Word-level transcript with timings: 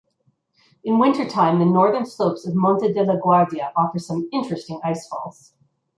In 0.83 0.97
wintertime 0.97 1.59
the 1.59 1.65
northern 1.65 2.07
slopes 2.07 2.47
of 2.47 2.55
Monte 2.55 2.91
della 2.91 3.19
Guardia 3.21 3.71
offer 3.75 3.99
some 3.99 4.27
interesting 4.33 4.81
icefalls. 4.83 5.53